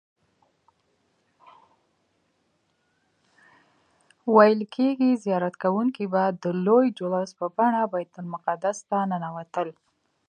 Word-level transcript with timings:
ویل 4.35 4.61
کیږي 4.75 5.11
زیارت 5.25 5.55
کوونکي 5.63 6.05
به 6.13 6.23
د 6.43 6.45
لوی 6.65 6.87
جلوس 6.97 7.31
په 7.39 7.45
بڼه 7.55 7.81
بیت 7.93 8.13
المقدس 8.21 8.77
ته 8.89 8.97
ننوتل. 9.11 9.69